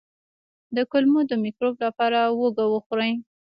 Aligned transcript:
د 0.75 0.77
کولمو 0.91 1.21
د 1.27 1.31
مکروب 1.43 1.75
لپاره 1.85 2.19
هوږه 2.37 2.65
وخورئ 2.69 3.11